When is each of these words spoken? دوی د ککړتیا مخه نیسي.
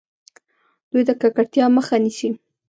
دوی 0.91 1.03
د 1.07 1.09
ککړتیا 1.21 1.65
مخه 1.77 1.95
نیسي. 2.03 2.29